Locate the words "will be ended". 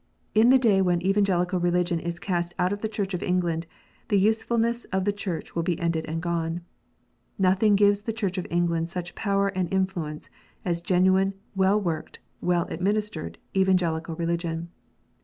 5.55-6.05